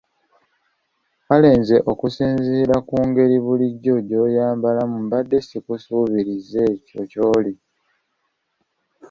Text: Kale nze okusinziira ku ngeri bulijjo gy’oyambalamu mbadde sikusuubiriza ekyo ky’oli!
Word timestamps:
Kale 1.25 1.49
nze 1.59 1.77
okusinziira 1.91 2.75
ku 2.87 2.95
ngeri 3.07 3.37
bulijjo 3.45 3.95
gy’oyambalamu 4.07 4.97
mbadde 5.05 5.37
sikusuubiriza 5.47 6.61
ekyo 6.73 7.01
ky’oli! 7.11 7.53